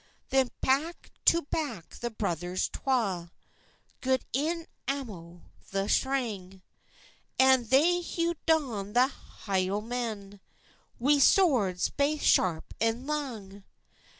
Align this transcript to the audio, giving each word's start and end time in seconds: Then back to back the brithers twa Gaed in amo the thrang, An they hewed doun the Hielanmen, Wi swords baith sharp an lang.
Then 0.29 0.49
back 0.61 1.11
to 1.25 1.43
back 1.43 1.97
the 1.97 2.09
brithers 2.09 2.69
twa 2.71 3.29
Gaed 4.01 4.25
in 4.33 4.65
amo 4.87 5.43
the 5.69 5.87
thrang, 5.87 6.63
An 7.37 7.65
they 7.67 7.99
hewed 8.01 8.43
doun 8.47 8.93
the 8.93 9.13
Hielanmen, 9.45 10.39
Wi 10.99 11.19
swords 11.19 11.89
baith 11.91 12.23
sharp 12.23 12.73
an 12.81 13.05
lang. 13.05 13.63